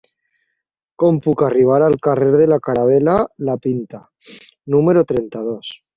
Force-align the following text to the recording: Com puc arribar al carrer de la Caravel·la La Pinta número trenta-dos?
Com 1.03 1.17
puc 1.25 1.43
arribar 1.47 1.77
al 1.89 1.97
carrer 2.07 2.31
de 2.37 2.47
la 2.53 2.59
Caravel·la 2.69 3.19
La 3.51 3.57
Pinta 3.67 4.01
número 4.77 5.05
trenta-dos? 5.13 5.71